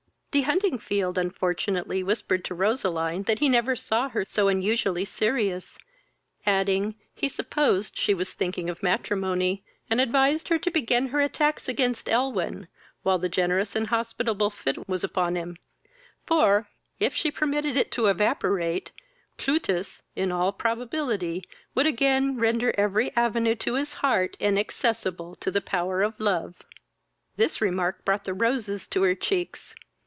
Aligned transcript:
De 0.31 0.43
Huntingfield 0.43 1.17
unfortunately 1.17 2.01
whispered 2.01 2.45
to 2.45 2.55
Roseline 2.55 3.23
that 3.23 3.39
he 3.39 3.49
never 3.49 3.75
saw 3.75 4.07
her 4.07 4.23
so 4.23 4.47
unusually 4.47 5.03
serious, 5.03 5.77
adding, 6.45 6.95
he 7.13 7.27
supposed 7.27 7.97
she 7.97 8.13
was 8.13 8.31
thinking 8.33 8.69
of 8.69 8.81
matrimony, 8.81 9.61
and 9.89 9.99
advised 9.99 10.47
her 10.47 10.57
to 10.57 10.71
begin 10.71 11.07
her 11.07 11.19
attacks 11.19 11.67
against 11.67 12.07
Elwyn, 12.07 12.69
while 13.03 13.17
the 13.19 13.27
generous 13.27 13.75
and 13.75 13.87
hospitable 13.87 14.49
fit 14.49 14.87
was 14.87 15.03
upon 15.03 15.35
him; 15.35 15.57
for, 16.25 16.69
if 16.97 17.13
she 17.13 17.29
permitted 17.29 17.75
it 17.75 17.91
to 17.91 18.05
evaporate, 18.07 18.93
Plutus, 19.35 20.01
in 20.15 20.31
all 20.31 20.53
probability 20.53 21.43
would 21.75 21.85
again 21.85 22.37
render 22.37 22.73
every 22.77 23.13
avenue 23.17 23.55
to 23.55 23.73
his 23.73 23.95
heart 23.95 24.37
inaccessible 24.39 25.35
to 25.35 25.51
the 25.51 25.59
power 25.59 26.01
of 26.01 26.21
love. 26.21 26.55
This 27.35 27.59
remark 27.59 28.05
brought 28.05 28.23
the 28.23 28.33
roses 28.33 28.85
into 28.87 29.03
her 29.03 29.13
cheeks. 29.13 29.75